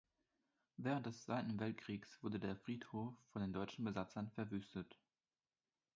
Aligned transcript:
Während 0.77 1.05
des 1.05 1.21
Zweiten 1.25 1.59
Weltkriegs 1.59 2.23
wurde 2.23 2.39
der 2.39 2.55
Friedhof 2.55 3.13
von 3.31 3.43
den 3.43 3.53
deutschen 3.53 3.85
Besatzern 3.85 4.31
verwüstet. 4.31 4.97